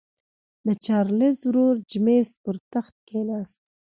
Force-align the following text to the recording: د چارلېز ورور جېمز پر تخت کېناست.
د 0.65 0.67
چارلېز 0.85 1.37
ورور 1.47 1.75
جېمز 1.89 2.29
پر 2.43 2.55
تخت 2.73 2.95
کېناست. 3.07 3.61